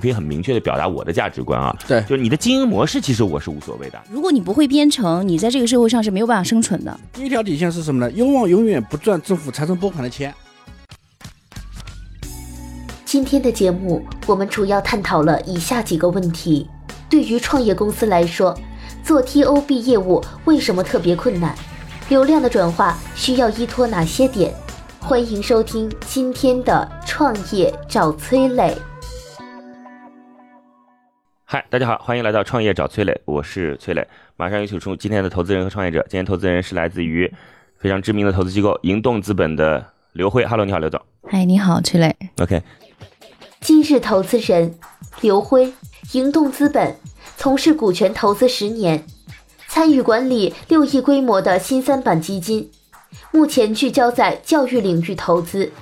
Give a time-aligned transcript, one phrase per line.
[0.00, 4.00] 我可以很明确的表达我的价值观啊，对，就是你的经营模式，其实我是无所谓的。
[4.10, 6.98] 如果你不会编程，你在这个社会上是没有办法生存的。
[7.12, 8.10] 第一条底线是什么呢？
[8.12, 10.34] 优旺永远不赚政府财政拨款的钱。
[13.04, 16.66] 今天的节目，我们主要探讨了以下几个问题：
[17.10, 18.58] 对于创业公司来说，
[19.04, 21.54] 做 TOB 业务为什么特别困难？
[22.08, 24.54] 流量的转化需要依托哪些点？
[24.98, 28.74] 欢迎收听今天的创业找崔磊。
[31.52, 34.06] 嗨，大家好，欢迎来到创业找崔磊，我是崔磊。
[34.36, 36.00] 马上有请出今天的投资人和创业者。
[36.02, 37.28] 今天投资人是来自于
[37.76, 40.46] 非常知名的投资机构盈动资本的刘辉。
[40.46, 41.02] Hello，你好，刘总。
[41.28, 42.14] 嗨，你好，崔磊。
[42.40, 42.62] OK。
[43.60, 44.76] 今日投资人
[45.22, 45.72] 刘辉，
[46.12, 46.94] 盈动资本
[47.36, 49.04] 从事股权投资十年，
[49.66, 52.70] 参与管理六亿规模的新三板基金，
[53.32, 55.72] 目前聚焦在教育领域投资。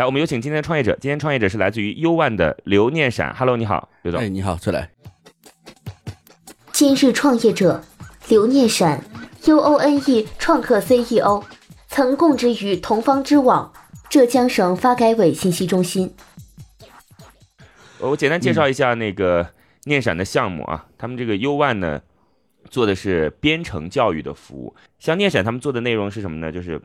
[0.00, 0.96] 来，我们有请今天的创业者。
[0.98, 3.34] 今天创业者是来自于 U One 的刘念闪。
[3.34, 4.18] Hello，你好，刘总。
[4.18, 4.88] 哎，你好，崔磊。
[6.72, 7.84] 今日创业者
[8.30, 9.04] 刘念闪
[9.44, 11.44] ，U O N E 创客 CEO，
[11.88, 13.70] 曾供职于同方知网、
[14.08, 16.14] 浙江省发改委信息中心。
[17.98, 19.50] 我简单介绍一下那个
[19.84, 22.00] 念闪的项目啊，他们这个 U One 呢，
[22.70, 24.74] 做的是编程教育的服务。
[24.98, 26.50] 像念闪他们做的内容是什么呢？
[26.50, 26.80] 就是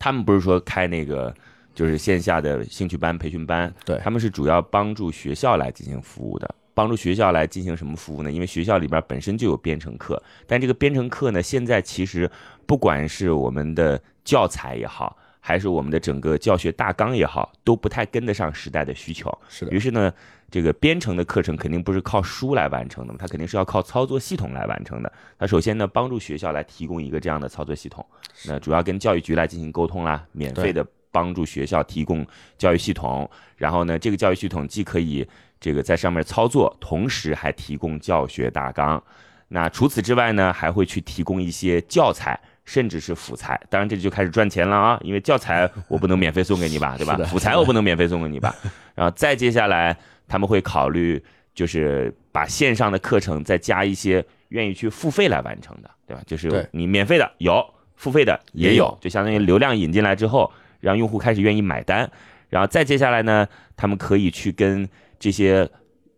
[0.00, 1.32] 他们不是说开那个。
[1.78, 6.52] 就是线下的兴趣班、培训班，对他们是主要帮助学校来进行服务的。
[6.74, 8.32] 帮助学校来进行什么服务呢？
[8.32, 12.28] 因为学校里边本身就有编程课，但这个编程课呢，现在其实
[12.66, 19.32] 不管是我们的教材也好，还是我们的整个教学大纲也好，都不太跟得上时代的需求。
[19.48, 19.70] 是的。
[19.70, 20.12] 于是呢，
[20.50, 25.12] 这个编程的课程肯定不是靠书来完成的，它肯定是要靠操作系统来完成的。
[25.38, 28.04] 它首先呢，帮助学校来提供一个这样的操作系统，
[28.46, 30.84] 那主要跟教育局来进行沟通啦，免费的。
[31.10, 32.26] 帮助学校提供
[32.56, 35.26] 教育系统，然后呢，这个教育系统既可以
[35.60, 39.02] 这个在上面操作，同时还提供教学大纲。
[39.48, 43.58] 那除此之外呢，还会去提供一些教材，甚至是辅材。
[43.70, 47.16] 当然，这就开始赚钱了啊，因为教材我不能免费送给你吧， 对吧？
[47.24, 48.54] 辅材我不能免费送给你吧。
[48.94, 49.96] 然后再接下来，
[50.28, 51.22] 他们会考虑
[51.54, 56.22] 就是把线上的课程再加一些愿意去付费来完成的，对吧？
[56.26, 57.64] 就是你免费的有，
[57.96, 60.52] 付费的也有，就相当于流量引进来之后。
[60.80, 62.10] 让用户开始愿意买单，
[62.48, 63.46] 然后再接下来呢，
[63.76, 65.68] 他们可以去跟这些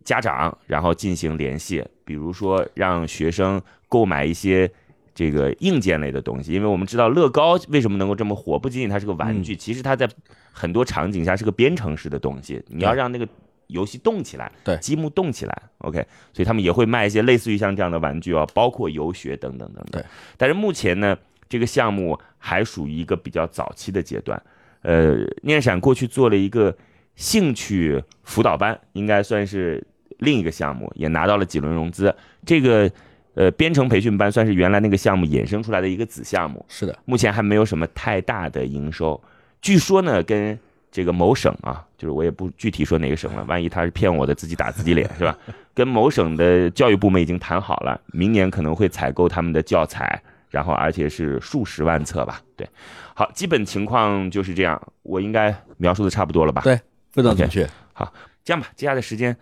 [0.03, 4.69] 家长，然后进行联系，比如说让学生购买一些
[5.13, 10.07] 这个硬件类的东西，因为我们知道乐高为什么能够这么火，不仅仅它是个玩具，其实它在
[10.51, 13.27] 很多场景下是个编程式的东西，你要让那个
[13.67, 20.01] 游戏动起来，对，积木动起来，OK，所以他们也会卖一些类似于像这样的玩具啊，包括游学等等等等。
[20.01, 20.05] 对，
[20.37, 21.17] 但是目前呢。
[21.51, 24.41] 这个项目还属于一个比较早期的阶段，
[24.83, 26.73] 呃，念闪过去做了一个
[27.17, 29.85] 兴趣辅导班，应该算是
[30.19, 32.15] 另一个项目，也拿到了几轮融资。
[32.45, 32.89] 这个
[33.33, 36.65] 呃编程培训班算是原来那个项目衍生出来的一个子项目。
[36.69, 39.21] 是的，目前还没有什么太大的营收。
[39.61, 40.57] 据说呢，跟
[40.89, 45.37] 这个某省啊，就是我也不具体说哪个省了，万一他是骗我的，自己打自己脸是吧？
[45.75, 50.21] 跟某省的教育部门已经谈好了，明年可能会采购他们的教材。
[50.51, 52.41] 然后，而且是数十万册吧？
[52.57, 52.67] 对，
[53.15, 54.79] 好，基本情况就是这样。
[55.01, 56.61] 我应该描述的差不多了吧？
[56.61, 56.79] 对，
[57.11, 57.67] 非常准确。
[57.93, 58.13] 好，
[58.43, 59.35] 这样吧，接下来的时间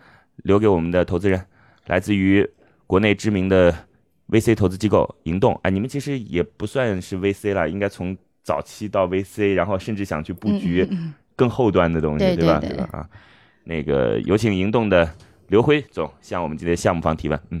[0.44, 1.44] 留给我们的投资人，
[1.86, 2.48] 来自于
[2.86, 3.74] 国内知名的
[4.28, 5.58] VC 投资机构银动。
[5.64, 10.88] 哎，你们其实也不算是 VC 了，应该从早期到 VC，然后甚至想去布局
[11.34, 12.60] 更后端的东西，对吧？
[12.60, 12.88] 对吧？
[12.92, 13.08] 啊，
[13.64, 15.12] 那个有请银动的
[15.48, 17.40] 刘辉总向我们今天项目方提问。
[17.50, 17.60] 嗯。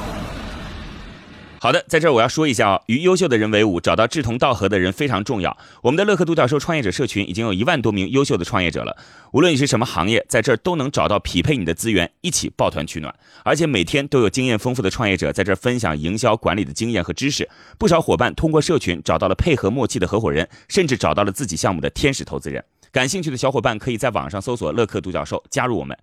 [1.63, 5.55] 好的，在这儿我要说一下哦，与优秀的人为伍，找到志同道合的人非常重要。
[5.83, 8.97] 我们的乐客独角兽创业者社群已经有一万多名优秀的创业者了，
[9.31, 13.13] 无论你是什么行业，在这儿都能找到匹配你的资源，一起抱团取暖。
[13.43, 17.47] 而且每天都有经验丰富的创业者在这儿分享营销管理的经验和知识。
[17.77, 22.65] 不少伙伴通过社群找到了配合默契的合伙人，甚至找到了自己项目的天使投资人。
[22.91, 25.95] 感兴趣的小伙伴可以在网上搜索“乐客独角兽”，加入我们。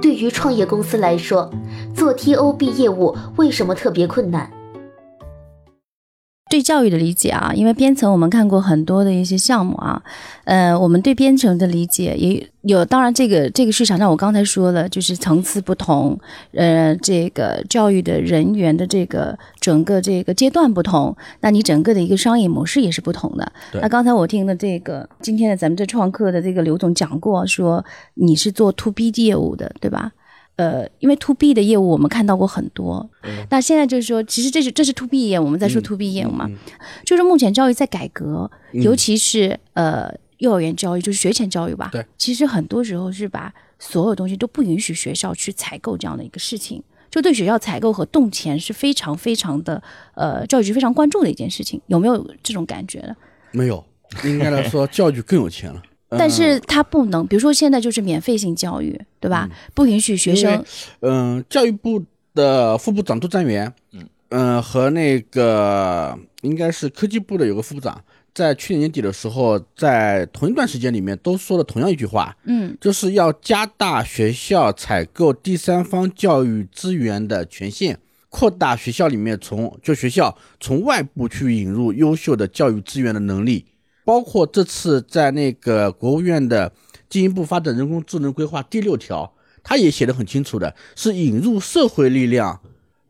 [0.00, 1.50] 对于创业公司来说，
[1.94, 4.50] 做 TOB 业务为什么特别困难？
[6.48, 10.02] 对教育的理解啊，因为编程我们看过很多的一些项目啊，
[10.44, 16.18] 呃，我们对编程的理解也有，当然这个这个市场上我刚才说了，就是层次不同，
[16.52, 23.52] 呃，这个教育的人员的这个整个这个阶段不同，那你整个的一个商业模式也是不同的。
[23.74, 27.84] 那刚才我听的这个今天的咱们这创客的这个刘总讲过，说
[28.14, 30.12] 你是做 to B 业务的，对吧？
[30.58, 33.08] 呃，因为 to B 的业务我们看到过很多，
[33.48, 36.50] 那现在就是说，其实这是这是 to B 业务，我们在说 to B 业务嘛，
[37.06, 41.90] 就是目前教育在改革，尤其是呃幼儿园教育，就是学前教育吧。
[41.92, 49.80] 对，其实很多时候是把所有东西都不允许学校去采购这样的一个事情，就对学校采购和动钱是非常非常的
[50.14, 53.14] 呃教育局非常关注的一件事情，有没有这种感觉呢？
[53.52, 53.84] 没有，
[54.24, 55.80] 应该来说教育局更有钱了。
[56.10, 59.48] 但是它不能，比如说现在就是免费性教育，对吧？
[59.74, 60.64] 不允许学生
[61.00, 62.02] 嗯，教育部
[62.34, 63.72] 的副部长杜占元，
[64.30, 68.02] 嗯、和那个应该是科技部的有个副部长，
[68.32, 83.64] 在去年年底的时候，在同一段时间里面都说了同样一句话，嗯，就是要加大学校采购第三方教育资源的权限，扩大学校里面从就学校从外部去引入优秀的教育资源的能力，
[84.08, 86.72] 包括这次在那个国务院的
[87.10, 92.58] 进一步发展人工智能规划第六条，它也写得很清楚的，是引入社会力量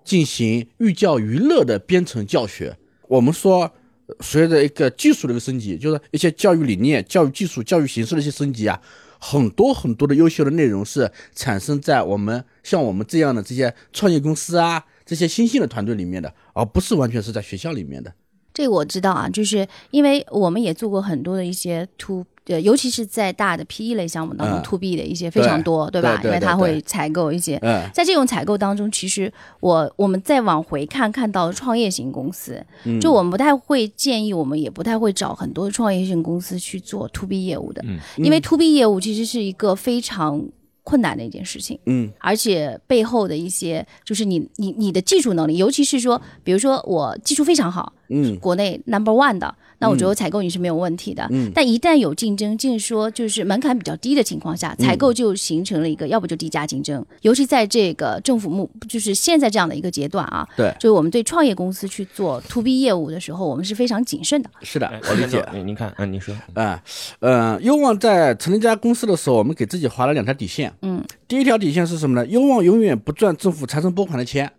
[0.04, 2.76] 进行寓教于乐的编程教学。
[3.06, 3.70] 我们说，
[4.18, 8.82] 随着一个技术的一个升级，就是一些教育理念、教育技术、教育形式的一些升级啊，
[9.20, 18.12] 很多很多的优秀的内容是产生在我们像我们这样的这些创业公司啊、这些新兴的团队里面的，而不是完全是在学校里面的。
[18.52, 25.90] 这个我知道啊，就是因为我们也做过很多的一些 to，呃，尤其是在大的 PE 类项目当中嗯，to B 的一些非常多，吧？
[25.90, 27.88] 对对对因为它会采购一些，嗯。
[27.94, 32.60] 在这种采购当中，其实我我们再往回看，看到创业型公司，
[33.00, 37.84] 就我们不太会建议，我们也不太会找很多创业型公司去做 to B 业务的，
[38.16, 40.42] 因为 to B 业务其实是一个非常
[40.88, 41.79] 困难的一件事情。
[41.85, 51.26] 嗯而且背后的一些，就是你你你的技术能力，尤其是说，比如说我技术非常好，嗯国内 number one 的，那我觉得采购你是没有问题的。
[51.30, 64.50] 嗯但一旦有竞争，就是说就是门槛比较低的情况下，采购就形成了一个、要不就低价竞争，尤其在这个政府目就是现在这样的一个阶段啊，对就是我们对创业公司去做 to B 业务的时候，我们是非常谨慎的。
[64.62, 65.44] 是的哎，我理解。
[65.52, 66.82] 您您看，嗯，您说，啊，
[67.20, 70.72] 呃，优望在成立这家公司的时候，我们给自己划了两条底线。
[70.82, 72.26] 嗯，第一条底线是什么呢？
[72.26, 74.50] 优望永远不赚政府财政拨款的钱。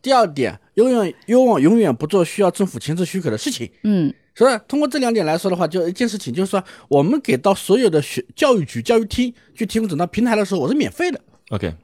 [0.00, 3.70] 第二点，优远优网永远不做需要政府签字许可的事情。
[3.82, 11.18] 嗯所以通过这两点来说的话，就一件事情，就是说我们给到所有的学教育局、教育厅去提供整套平台的时候，我是免费的
[11.48, 11.74] ，OK，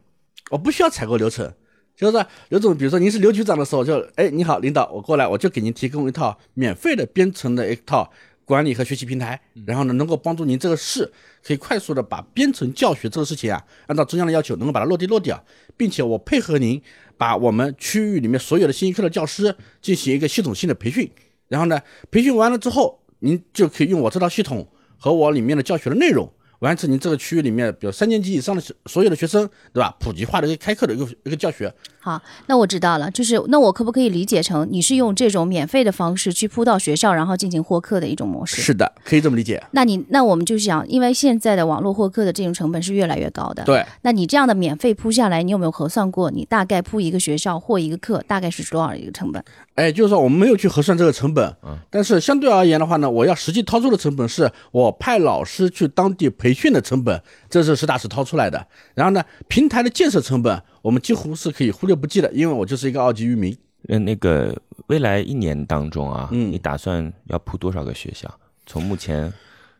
[0.51, 1.51] 我不需要采购流程。
[1.97, 8.13] 就是说刘总，比如说您是刘局长的时候，就哎你好，领导，我过来，我就给您提供一套免费的编程的一套
[8.45, 11.11] 管理和学习平台，然后呢，能够帮助您这个事
[11.43, 15.43] 可以快速的把编程教学这个事情啊，按照中央的要求，能够把它落地落掉，
[15.77, 16.81] 并且我配合您
[17.17, 21.11] 把我们区域里面所有的信息科的教师进行一个系统性的培训，
[21.49, 21.81] 然后呢，
[22.11, 26.33] 培训完了之后，您就可以用我这套系统和我里面的教学的内容。
[26.63, 29.95] 完成你这个区域里面，比如三年级以上的所有的学生，对吧？
[29.99, 38.63] 普及化的一个开课的一个一个教学，好，那我知道了，就是那我可不可以理解成你是用这种免费的方式去铺到学校，然后进行获客的一种模式？
[38.63, 39.63] 是的，可以这么理解。
[39.73, 43.65] 那你那我们就想，因为现在的网络获客的这种成本是越来越高的。。
[43.65, 46.31] 对，那你这样的免费铺下来，你有没有核算过？
[46.31, 49.43] 你大概铺一个学校或一个课，大概是多少一个成本？
[49.75, 51.57] 哎，就是说我们没有去核算这个成本，
[51.91, 58.67] 但是相对而言的话呢，我要实际掏出的成本是我派老师去当地培训的成本，这是实打实掏出来的。
[58.95, 63.57] 然后呢，平台的建设成本我们几乎是可以忽略不计的，因为我就是一个二级域名。
[63.89, 64.57] 呃，那个
[64.87, 68.33] 未来一年当中啊，嗯你打算要铺多少个学校？
[68.65, 69.33] 从目前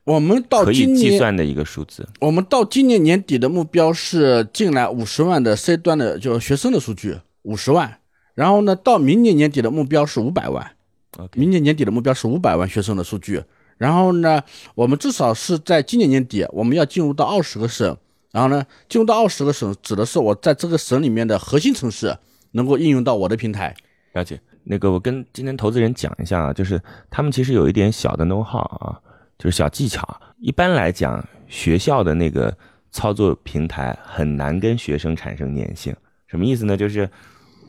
[0.05, 7.99] 我们到可以计算的一个数字，我们到今年年底的目标是进来五十万的 C 端的就学生的数据，五十万。
[8.35, 10.73] 然后呢，到明年年底的目标是五百万。
[11.35, 13.45] 明年年底的目标是五百万学生的数据。
[13.79, 14.43] 然后呢，
[14.75, 17.97] 我们至少是在今年年底，我们要进入到二十个省。
[18.31, 22.17] 然后呢，进入到二十个省，指的是我在这个省里面的核心城市
[22.53, 23.75] 能够应用到我的平台。
[24.15, 24.41] 了解。
[24.65, 28.99] 那个我跟今天投资人讲一下啊，就是他们其实有一点小的 know how 啊，
[29.37, 30.07] 就是小技巧。
[30.39, 32.57] 一般来讲，学校的那个
[32.93, 35.95] 操作平台很难跟学生产生粘性。
[36.29, 36.77] 什么意思呢？
[36.77, 37.11] 就是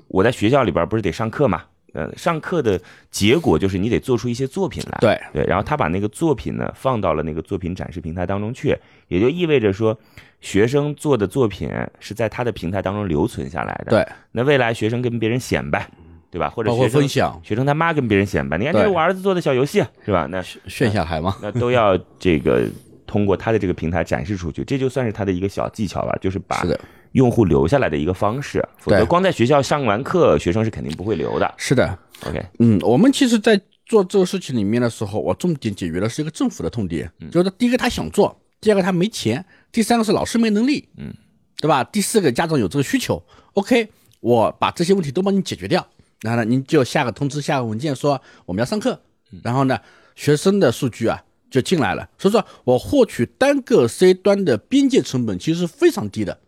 [0.07, 4.97] 我在学校里边不是得上课嘛，呃，上课的结果就是你得做出一些作品来。
[4.99, 8.75] 对对，然后他把那个作品呢放到了那个作品展示平台当中去，
[9.07, 9.97] 也就意味着说，
[10.41, 11.69] 学生做的作品
[11.99, 13.91] 是在他的平台当中留存下来的。
[13.91, 15.87] 对，那未来学生跟别人显摆，
[16.31, 16.49] 对吧？
[16.49, 20.27] 或者包括学生分享学生他妈跟别人显摆，你看这是我儿子做的小游戏，是吧？
[20.29, 21.37] 那炫下海嘛。
[21.41, 22.67] 那都要这个
[23.05, 26.79] 通过他的这个平台展示出去，这就算是他的一个小技巧吧，就是把是的，
[27.13, 28.63] 用户留下来的一个方式。
[28.77, 31.53] 否则光在学校上完课，学生是肯定不会留的。
[31.57, 41.13] 是的，OK，嗯，我们其实，在做这个事情里面的时候，我重点解决的是一个政府的痛点，就是第一个他想做，第二个他没钱，第三个是老师没能力，嗯，
[41.57, 41.83] 对吧？
[41.83, 43.21] 第四个家长有这个需求
[43.53, 43.89] ，OK，
[44.19, 45.85] 我把这些问题都帮你解决掉，
[46.21, 48.99] 然后呢，您就下个通知，下个文件说我们要上课，
[49.43, 49.77] 然后呢，
[50.15, 56.39] 学生的数据啊就进来了，所以说我获取单个 C 端的边界成本其实是非常低的，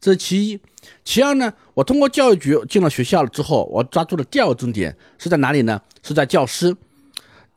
[0.00, 0.60] 这是其一。
[1.04, 5.80] 其二呢，我通过教育局进了学校了之后，我抓住的第二个重点是在哪里呢？
[6.02, 6.74] 是在教师，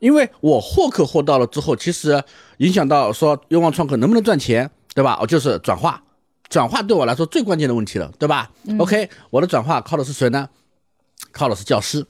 [0.00, 2.22] 因为我获客获到了之后，其实
[2.58, 5.18] 影响到说优望创客能不能赚钱，对吧？
[5.20, 6.02] 我就是转化，
[6.48, 10.48] 转化对我来说最关键的问题了，对吧、o k 我的转化靠的是谁呢？
[11.30, 12.04] 靠的是教师，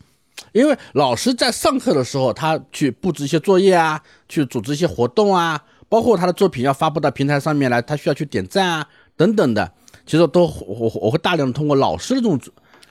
[0.53, 9.73] 因为老师在上课的时候，他去布置一些作业啊，去组织一些活动啊，包括他的作品要发布到平台上面来，他需要去点赞啊等等的，
[10.07, 12.41] 其实都我我我会大量的通过老师的这种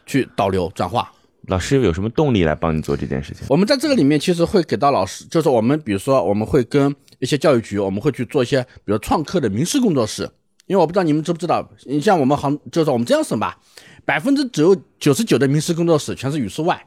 [0.05, 1.11] 去导流转化。
[1.47, 3.45] 老师有什么动力来帮你做这件事情？
[3.49, 10.29] 我们在这个里面其实会给到老师，就是我们比如说我们会跟一些教育局，我们会去做一些比如创客的名师工作室，
[10.67, 13.57] 因为我不知道你们知不知道，你像我们杭，就是我们浙江省吧，
[14.05, 16.85] 百分之九九十九的名师工作室全是语数外，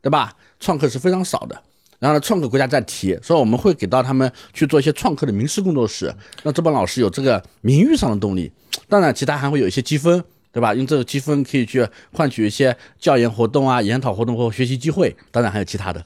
[0.00, 0.32] 对吧？
[0.58, 1.62] 创客是非常少的。
[2.00, 8.50] 然后呢，创客国家在提，所以我们会给到他们去做一些创客的名师工作室，让这帮老师有这个名誉上的动力。
[8.88, 10.74] 当然，其他还会有一些积分，对吧？
[10.74, 15.14] 用这个积分可以去换取一些教研活动啊、研讨活动或学习机会。
[15.30, 16.02] 当然还有其他的。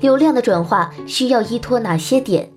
[0.00, 2.50] 流量的转化需要依托哪些点？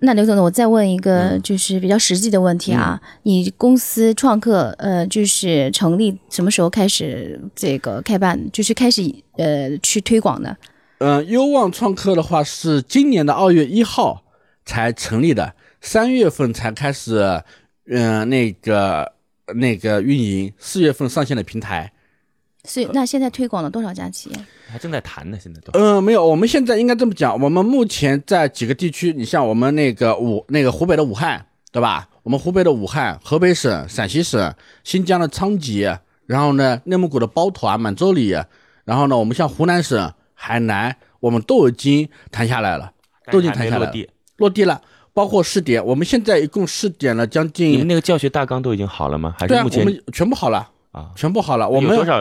[0.00, 9.02] 那刘总，我再问一个就是比较实际的问题啊，你公司创客呃就是成立什么时候开始这个开办，就是开始
[9.38, 10.54] 呃去推广的？
[11.04, 14.24] 嗯，优望创客的话是今年的二月一号
[14.64, 17.42] 才成立的，三月份才开始，
[17.86, 19.12] 嗯、那个
[19.54, 21.92] 那个运营，四月份上线的平台。
[22.66, 24.36] 所以那现在推广了多少家企业？
[24.66, 25.78] 还正在谈呢，现在都。
[25.78, 32.08] 嗯，没有，我们现在应该这么讲，我们目前在几个地区，你像我们那个武那个湖北的武汉，对吧？
[32.22, 35.82] 我们湖北的武汉、河北省、陕西省、新疆的昌吉，
[36.24, 38.30] 然后呢，内蒙古的包头啊、满洲里，
[38.86, 40.10] 然后呢，我们像湖南省、
[40.44, 42.92] 海南，我们都已经谈下来了，
[43.32, 44.10] 都已经谈下来了，落地。
[44.36, 44.78] 落地了。
[45.14, 49.32] 包括试点，我们现在一共试点了将你们近，那个教学大纲都已经好了吗？
[49.38, 51.10] 还是目前我们全部好了，啊？
[51.14, 51.68] 全部好了。
[51.68, 52.20] 我们有多少？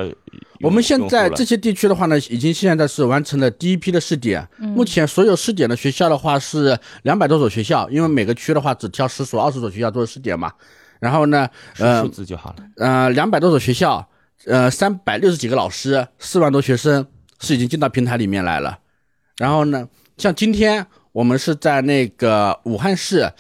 [0.62, 4.48] 我们现在这些地区的话呢，已经现在是完成了第一批的试点。
[4.60, 10.52] 目前所有试点的学校的话是两百多所学校，因为每个区的话只挑十所、二十所学校做试点嘛。
[11.00, 11.50] 然后呢，
[11.80, 12.58] 呃数字就好了。
[12.78, 14.08] 呃，两百多所学校，
[14.46, 17.06] 呃，三百六十几个老师，四万多学生
[17.44, 18.80] 是已经进到平台里面来了。
[19.38, 23.32] 然后呢，像今天我们是在那个武汉市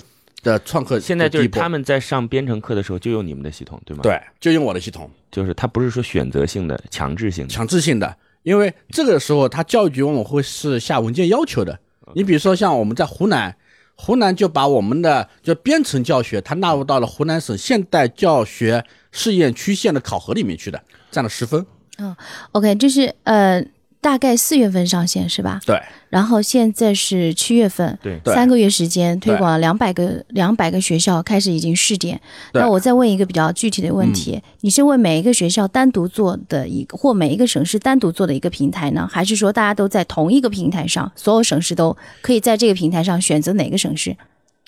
[0.43, 5.09] 的创客，现在就是他们在上编程课的时候就用你们的系统，对吗？，对，就用我的系统。
[5.31, 7.53] 就是他不是说选择性的、强制性的。
[7.53, 11.79] 强制性的，因为这个时候他教育局往往会是下文件要求的。
[12.13, 13.55] 你比如说像我们在湖南，
[13.95, 21.65] 湖南就把我们的就编程教学，它纳入到了湖南省现代教学试验区县的考核里面去的，占了十分。
[21.97, 22.15] 嗯
[22.51, 23.63] OK，就是呃
[24.03, 25.61] 大概四月份上线是吧？
[25.65, 32.19] 对，然后现在是七月份，对对三个月时间推广了两百个两百个学校，开始已经试点。
[32.53, 39.09] 那我再问一个比较具体的问题，你是为每一个学校单独做的一个，或每一个省市单独做的一个平台呢？
[39.09, 44.15] 还是说大家都在同一个平台上，所有省市都可以在这个平台上选择哪个省市？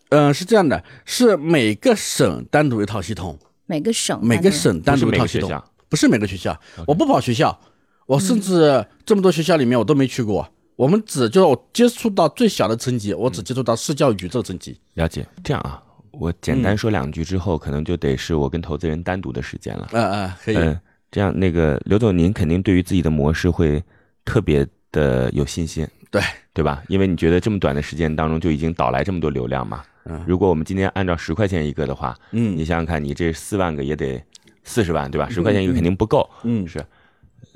[0.10, 6.58] 嗯、是这样的，是每个省单独一套系统，每个省每个省单独一套系统，每个学校，不是每个学校。
[6.88, 7.60] 我不跑学校，
[8.06, 10.48] 我甚至这么多学校里面我都没去过。
[10.76, 14.78] 我们只就是我接触到最小的层级，我只接触到市教育局这个层级。
[14.96, 15.26] 了解。
[15.44, 15.82] 这样啊，
[16.12, 19.88] 我简嗯单说两句之后，可能就得是我跟投资人单独的时间了。
[19.94, 20.56] 嗯、嗯、可以。
[20.58, 20.78] 嗯，
[21.10, 23.82] 这样那个刘总，您肯定对于自己的模式会
[24.26, 26.22] 特别的有信心，对
[26.54, 26.84] 对吧？
[26.90, 29.82] 因为你觉得这么短的时间当中就已经导来这么多流量嘛。
[30.08, 34.22] 嗯如果我们今天按照十块钱一个的话，嗯你想想看，你这四万个也得
[34.64, 35.30] 四十万，对吧？
[35.30, 36.30] 十块钱一个肯定不够。
[36.44, 36.86] 嗯是，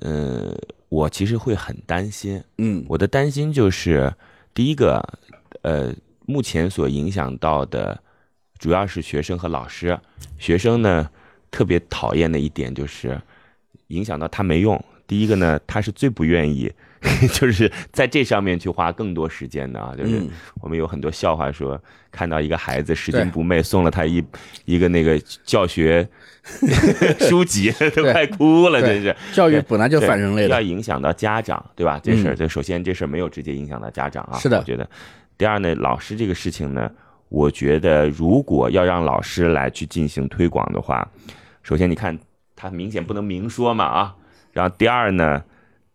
[0.01, 0.55] 呃，
[0.89, 2.85] 我其实会很担心，嗯。
[2.87, 4.13] 我的担心就是，
[4.53, 5.01] 第一个，
[5.61, 5.93] 呃，
[6.25, 8.01] 目前所影响到的
[8.57, 9.99] 主要是学生和老师。
[10.37, 11.09] 学生呢，
[11.51, 13.19] 特别讨厌的一点就是
[13.87, 16.71] 影响到他没用，第一个呢，他是最不愿意，
[17.33, 19.95] 就是在这上面去花更多时间的啊。
[19.97, 20.29] 就是嗯
[20.61, 24.23] 我们有很多笑话说，看到一个孩子拾金不昧，送了他一
[24.65, 26.07] 一个那个教学
[27.27, 29.15] 书籍，都快哭了，对真是。
[29.33, 31.99] 教育本来就反人类的，要影响到家长，对吧？
[32.03, 34.87] 这事儿，嗯这首先这事儿没有直接影响到家长啊，是的我觉得。
[35.39, 36.91] 第二呢，老师这个事情呢，
[37.29, 41.09] 我觉得如果要让老师来去进行推广的话，
[41.63, 42.15] 首先你看
[42.55, 44.15] 他明显不能明说嘛啊，
[44.51, 45.43] 然后第二呢，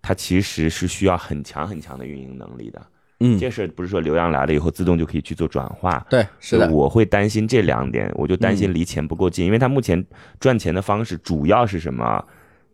[0.02, 2.80] 它其实是需要很强很强的运营能力的。
[3.20, 10.04] 嗯，这事儿不是说流量来了以后自动就可以去做转化，对，是的，我会担心这两点，我就担心嗯离钱不够近，因为他目前
[10.40, 12.22] 赚钱的方式主要是什么？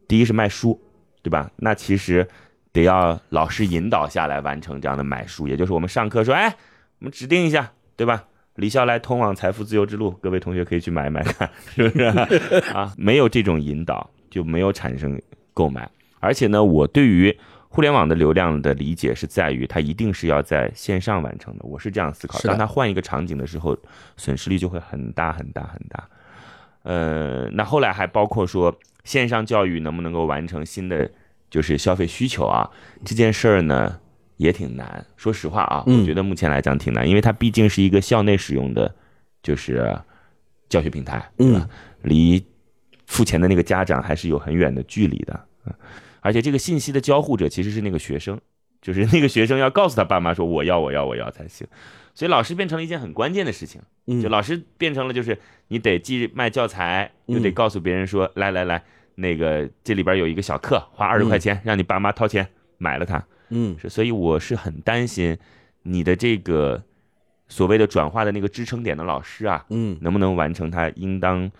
[0.08, 0.80] 第一是卖书，
[1.22, 1.50] 对吧？
[1.56, 2.26] 那其实
[2.72, 6.48] 得要老师引导下来完成这样的买书，也就是我们上课说，哎，
[6.98, 8.24] 我们指定一下，对吧？
[8.56, 12.28] 李笑来通往财富自由之路，各位同学可以去买一买看，是不是啊？
[12.74, 15.20] 啊，没有这种引导，就没有产生
[15.54, 15.90] 购买。
[16.18, 17.36] 而且呢，我对于
[17.68, 21.64] 互联网的流量的理解是在于，它一定是要在线上完成的。
[21.64, 22.38] 我是这样思考。
[22.40, 23.76] 当它换一个场景的时候，
[24.16, 26.08] 损失率就会很大很大很大。
[26.82, 31.10] 呃，那后来还包括说线上教育能不能够完成新的
[31.48, 32.68] 就是消费需求啊？
[33.04, 33.98] 这件事儿呢
[34.36, 35.06] 也挺难。
[35.16, 38.94] 说实话啊，嗯我觉得目前来讲挺难，因为它毕竟是一个校内使用的，
[39.42, 39.96] 就是
[40.68, 41.66] 教学平台，嗯？
[42.02, 42.42] 离
[43.10, 45.34] 付钱的那个家长还是有很远的距离的。
[45.66, 45.74] 嗯
[46.22, 48.38] 而且这个信息的交互者其实是那个学生，
[48.82, 51.66] 就是那个学生要告诉他爸妈说我要我要我要才行，
[52.14, 53.80] 所以老师变成了一件很关键的事情。
[54.06, 55.38] 嗯就老师变成了就是
[55.68, 58.82] 你得既卖教材，嗯又得告诉别人说来来来，
[59.14, 63.24] 那个这里边有一个小课，花二十块钱，让你爸妈掏钱买了它。
[63.48, 65.38] 嗯是，所以我是很担心
[65.84, 66.82] 你的这个
[67.48, 71.50] 所谓的转化的那个支撑点的老师啊，嗯能不能完成他应当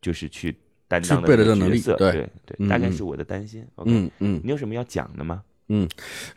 [0.00, 0.56] 就是去
[0.88, 1.96] 担当具备的这个能力角色？
[1.96, 3.64] 对对嗯嗯大概是我的担心。
[3.84, 5.42] 嗯嗯你有什么要讲的吗？
[5.68, 5.88] 嗯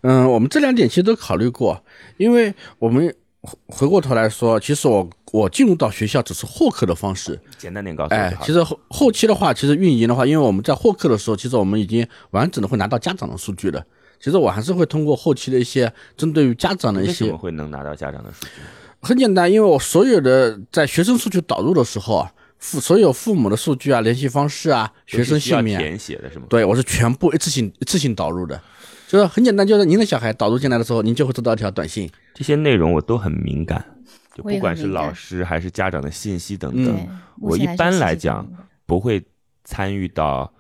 [0.01, 1.84] 嗯，我们这两点其实都考虑过，
[2.16, 13.86] 因为我们回回过头来说，其实我我进入到学校只是获客的方式，简单点告诉我哎。，其实后后期的话，其实运营的话，因为我们在获客的时候，其实我们已经完整的会拿到家长的数据了。
[14.20, 18.62] 其实我还是会通过后期的一些针对于家长的一些为什么，会能拿到家长的数据？
[19.02, 26.46] 很简单，因为我所有的在学生数据导入的时候啊，父所有父母的数据啊、联系方式啊、学生姓名啊，填写的是吗？
[26.50, 28.60] 对我是全部一次性一次性导入的，
[29.08, 32.10] 就是很简单，就是您的小孩导入进来的时候，您就会收到一条短信。
[32.34, 33.84] 这些内容我都很敏感，
[34.36, 38.48] 就不管是老师还是家长的信息等嗯等，我前还是一般来讲
[38.86, 39.24] 不会
[39.63, 40.52] 参与到，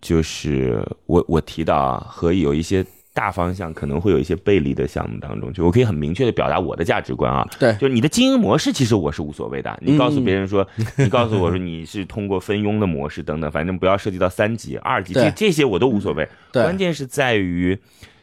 [0.00, 7.72] 就是我我提到啊和有一些大方向可能会有一些背离的项目当中，就我可以很明确的表达我的价值观啊，对。
[7.74, 16.62] 就是你的经营模式其实我是无所谓的，你告诉嗯别人说， 你告诉我说你是通过分佣的模式等等，反正不要涉及到三级、二级，这这些我都无所谓，对。
[16.62, 17.78] 关键是在于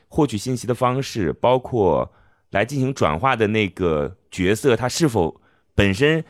[0.08, 2.12] 获取信息的方式，包括
[2.52, 5.40] 来进行转化的那个角色，他是否
[5.76, 6.24] 本身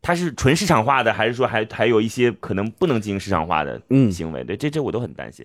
[0.00, 4.10] 它是纯市场化的，还是说还还有一些可能不能进行市场化的嗯。
[4.10, 4.42] 行为？
[4.42, 5.44] 对，这这我都很担心。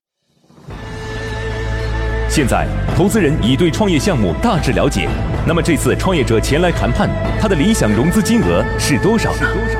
[2.33, 2.65] 现在，
[2.95, 5.09] 投资人已对创业项目大致了解。
[5.45, 7.09] 那么这次创业者前来谈判，
[7.41, 9.77] 他的理想融资金额是多少是多少？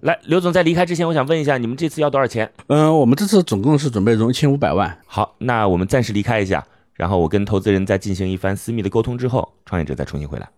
[0.00, 2.50] 来，刘总，在离开之前，我想问一下，你们这次要多少钱？
[2.66, 4.98] 嗯、我们这次总共是准备融一千五百万。
[5.06, 10.48] 好，那我们暂时离开一下，然后我跟投资人再进行一番私密的沟通之后，创业者再重新回来。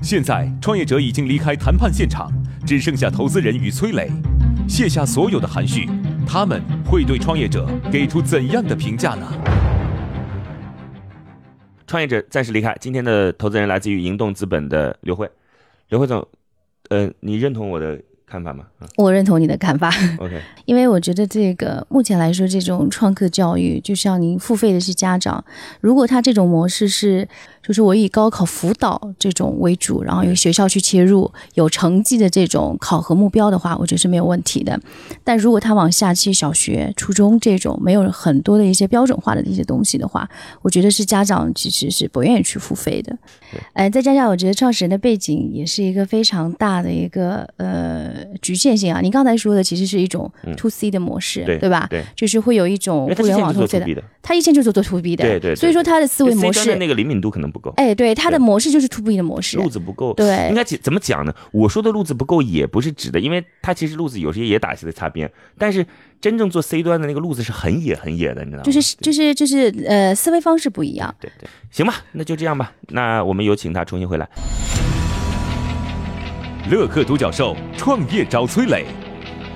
[0.00, 2.32] 现在，创业者已经离开谈判现场，
[2.64, 4.08] 只剩下投资人与崔磊。
[4.68, 5.88] 卸下所有的含蓄，
[6.26, 9.26] 他们会对创业者给出怎样的评价呢？
[11.86, 15.30] 创业者暂时离开，今天的投资人来自于银动资本的刘辉。
[15.88, 16.26] 刘辉总，
[16.88, 18.00] 呃，你认同我的
[18.32, 18.64] 看法吗？
[18.80, 25.44] 嗯我认同你的看法，，OK， 因为我觉得这个目前来说，这种创客教育，就像您付费的是家长，
[25.80, 27.28] 如果他这种模式是，
[27.62, 34.80] 就是我以高考辅导这种为主，然后由学校去切入，有成绩的这种考核目标的话，我觉得是没有问题的。
[35.22, 40.28] 但如果他往下去小学、初中这种没有很多的一些标准化的一些东西的话，
[40.62, 43.16] 我觉得是家长其实是不愿意去付费的。
[43.74, 49.00] 哎，再加上我觉得创始人的背景也是一个非常大的一个呃局限性啊。
[49.00, 51.86] 你刚才说的其实是一种 to C 的模式，对吧？
[51.90, 55.54] 对，就是会有一种互联网做 to C 的，他以前就是做 to B 的，对对。
[55.54, 57.72] 所以说他的思维模式那个灵敏度可能不够。
[57.76, 60.14] 哎，对，他的模式就是 to B 的模式，路子不够。
[60.14, 61.34] 对，应该怎么讲呢？
[61.52, 65.86] 我说的路子不够也不是指的，因为他其实路子有些也打些的擦边，但是
[66.20, 68.64] 真正做 C 端的那个路子是很野很野的，你知道吗？
[68.64, 71.14] 就是就是就是呃，思维方式不一样。
[71.20, 72.72] 对对，行吧，那就这样吧。
[72.88, 74.28] 那我们有请他重新回来。
[76.70, 78.86] 乐客独角兽创业找崔磊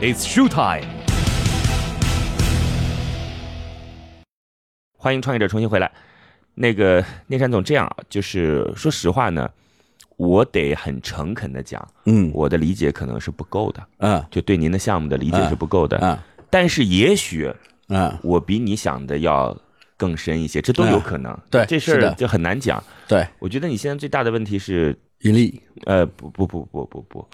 [0.00, 0.84] ，It's show time。
[4.98, 5.90] 欢迎创业者重新回来。
[6.54, 9.48] 那个聂山总，这样啊，就是说实话呢，
[10.16, 16.18] 我得很诚恳的讲，嗯，我的理解可能是不够的，嗯，就对您的项目的理解是不够的，嗯，
[16.50, 17.48] 但是也许，
[17.88, 19.56] 嗯，我比你想的要
[19.96, 21.38] 更深一些，这都有可能。
[21.48, 22.82] 对，这事儿就很难讲。
[23.06, 25.60] 对，我觉得你现在最大的问题是盈利。
[25.84, 27.28] 呃，不不不不不不，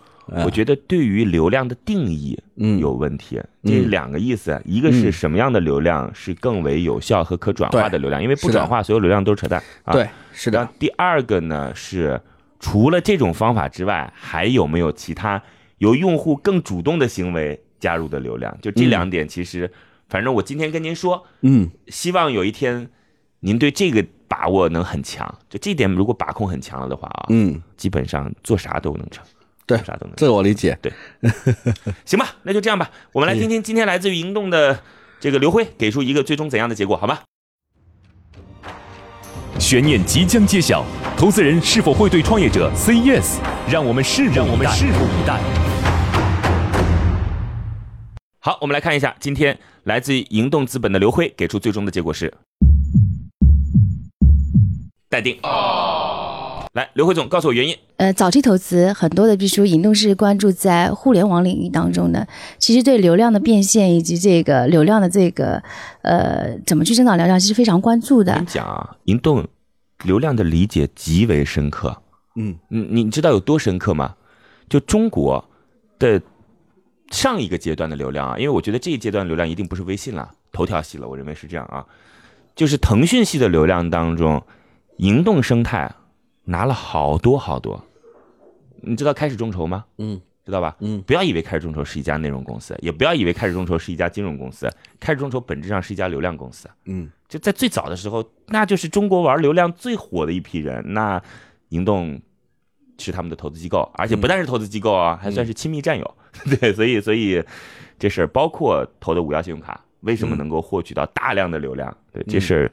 [0.44, 2.36] 我觉得对于流量的定义
[2.80, 3.40] 有问题。
[3.62, 8.22] 这两个意思，一个是什么样的流量是更为有效和可转化的流量？
[8.22, 9.62] 因为不转化，所有流量都是扯淡。
[9.92, 10.68] 对，是的。
[10.78, 12.20] 第二个呢是，
[12.58, 15.40] 除了这种方法之外，还有没有其他
[15.78, 18.56] 由用户更主动的行为加入的流量？
[18.60, 19.70] 就这两点，其实，
[20.08, 22.88] 反正我今天跟您说，嗯，希望有一天
[23.40, 24.04] 您对这个。
[24.32, 29.22] 把握能很强，就这点如果把控很强了的话啊，嗯，基本上做啥都能成，
[29.66, 30.14] 对，啥都能。
[30.16, 30.90] 这个我理解，对，
[32.06, 32.90] 行吧，那就这样吧。
[33.12, 34.80] 我们来听听今天来自于银动的
[35.20, 37.18] 这个刘辉给出一个最终怎样的结果，好吗？
[39.58, 40.82] 悬念即将揭晓，
[41.14, 43.36] 投资人是否会对创业者 say yes？
[43.68, 45.38] 让我们拭让我们拭目以待。
[48.38, 52.32] 好，我们来看一下今天来自于银动资本的刘辉给出最终的结果是。
[55.12, 55.38] 待定。
[55.42, 57.76] 哦来，刘辉总，告诉我原因。
[57.98, 62.26] 呃，早期投资很多的，比如说引动是关注在互联网领域当中的，
[62.58, 65.62] 其实对流量的变现以及这个流量的这个
[66.00, 68.32] 呃怎么去增长流量，其实非常关注的。
[68.32, 69.46] 我跟你讲啊，引动
[70.04, 71.94] 流量的理解极为深刻。
[72.36, 74.14] 嗯，你你知道有多深刻吗？
[74.70, 75.44] 就中国
[75.98, 76.22] 的
[77.10, 81.84] 上一个阶段的流量啊，因为我觉得这一阶段流量一定不是微信了，头条系了，我认为是这样啊，
[82.56, 84.42] 就是腾讯系的流量当中。
[85.02, 85.92] 营动生态
[86.44, 87.84] 拿了好多好多，
[88.82, 89.84] 你知道开始众筹吗？
[89.98, 90.76] 嗯，知道吧？
[90.78, 96.70] 嗯，不要以为开始众筹是一家内容公司，也不要以为开始众筹是一家金融公司，开始众筹本质上是一家流量公司。
[96.84, 100.80] 嗯，就在最早的时候，那就是中国玩流量最火的一批人。
[100.94, 101.20] 那
[101.70, 102.22] 营动
[102.98, 106.14] 是他们的投资机构，而且不但是投资机构啊，还算是亲密战友。
[106.60, 107.42] 对，所以所以
[107.98, 111.92] 这事儿包括投的五幺信用卡，为什么能够获取到大量的流量？
[112.12, 112.70] 对，这事儿。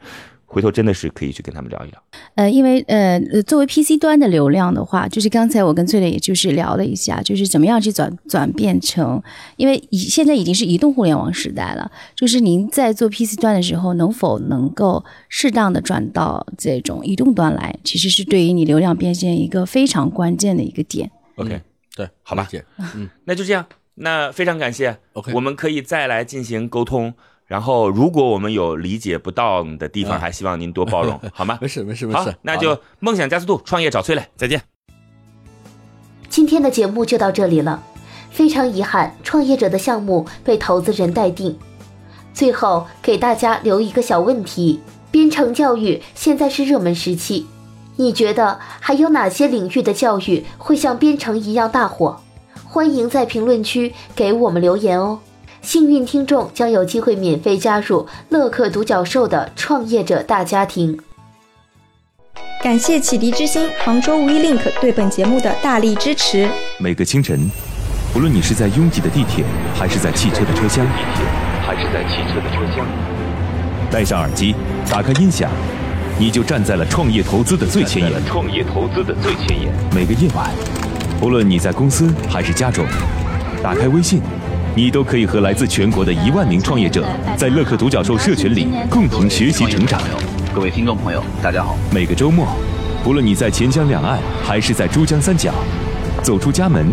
[0.51, 2.03] 回头真的是可以去跟他们聊一聊。
[2.33, 9.21] 呃，因为呃，作为 PC 端的流量的话，就是刚才我跟崔磊也就是聊了一下，就是怎么样去转转变成，
[9.57, 21.12] 因为已现在已经是移动互联网时代了，就是您在做 PC 端的时候，能否能够适当的转到这种移动端来，其实是对于你流量变现一个非常关键的一个点。
[21.35, 21.62] OK，
[21.95, 22.49] 对，好吧，
[22.95, 24.97] 嗯，那就这样，那非常感谢。
[25.13, 27.13] OK，我们可以再来进行沟通。
[27.49, 31.57] 然后，如果我们有理解不到的地方，还希望您多包容， 好吗？
[31.59, 32.35] 没事，没事，没事。
[32.43, 34.62] 那就梦想加速度，创业找崔磊，再见。
[36.29, 37.81] 今天的节目就到这里了，
[38.29, 41.57] 非常遗憾，创业者的项目被投资人待定。
[42.35, 47.47] 最后给大家留一个小问题：编程教育现在是热门时期，
[47.95, 52.21] 你觉得还有哪些领域的教育会像编程一样大火？
[52.63, 55.19] 欢迎在评论区给我们留言哦。
[55.62, 60.98] 幸运听众将有机会免费加入乐客独角兽的创业者大家庭。
[62.63, 66.50] 感谢启迪之星、杭州 WeLink 对本节目的大力支持。
[66.78, 67.50] 每个清晨，
[68.15, 69.45] 无论你是在拥挤的地铁，
[69.76, 71.26] 还是在汽车的车厢，地铁
[71.65, 72.86] 还是在汽车的车厢，
[73.91, 74.56] 戴上耳机，
[74.89, 75.50] 打开音响，
[76.17, 78.26] 你就站在了创业投资的最前沿。
[78.26, 79.74] 创业投资的最前沿。
[79.93, 80.50] 每个夜晚，
[81.22, 82.86] 无论你在公司还是家中，
[83.62, 84.22] 打开微信。
[84.75, 87.05] 你都可以和来自全国的一万名创业者，
[87.36, 89.99] 在乐客独角兽社群里共同学习成长。
[90.53, 91.75] 各位听众朋友，大家好。
[91.91, 92.47] 每个周末，
[93.03, 95.53] 不论你在钱江两岸还是在珠江三角，
[96.21, 96.88] 走出家门，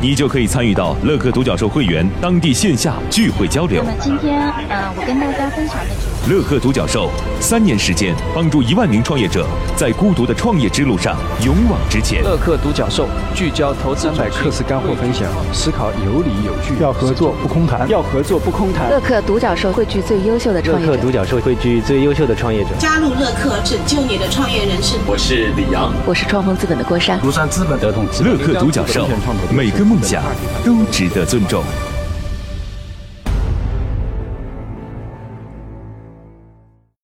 [0.00, 3.82] 你就可以参与到乐客独角兽会员当地线下聚会交流。
[3.84, 4.38] 那么今天，
[4.68, 6.15] 呃，我跟大家分享的。
[6.28, 7.08] 乐客独角兽
[7.38, 12.20] 三年时间，帮助一万名创业者在孤独的创业之路上勇往直前。
[12.24, 18.90] 乐客独角兽聚焦投资百课时干货分享，思考有理有据，要合作不空谈，要合作不空谈。
[18.90, 20.92] 乐客独角兽汇聚最优秀的创业者。
[20.92, 22.70] 乐客独角兽汇聚最优秀的创业者。
[22.76, 24.98] 加入乐客，拯救你的创业人生。
[25.06, 27.20] 我是李阳，我是创丰资本的郭珊。
[27.20, 29.06] 庐山资本的同乐客独角兽，
[29.54, 30.24] 每个梦想
[30.64, 31.62] 都值得尊重。